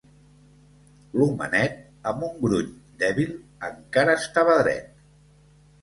[1.19, 1.77] L'homenet,
[2.13, 2.73] amb un gruny
[3.05, 3.39] dèbil,
[3.71, 4.95] encara estava dret.